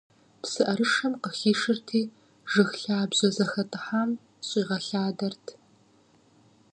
ПсыӀэрышэм 0.41 1.13
къыхишырти, 1.23 2.01
жыг 2.51 2.71
лъабжьэ 2.81 3.27
зэхэтӀыхьам 3.35 4.09
щӀигъэлъадэрт. 4.47 5.45